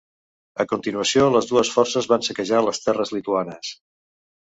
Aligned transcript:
A 0.63 0.65
continuació 0.71 1.27
les 1.35 1.51
dues 1.51 1.71
forces 1.75 2.09
van 2.15 2.27
saquejar 2.31 2.65
les 2.71 2.85
terres 2.89 3.17
lituanes. 3.19 3.75